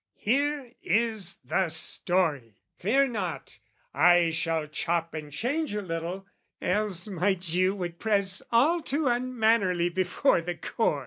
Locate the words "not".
3.07-3.59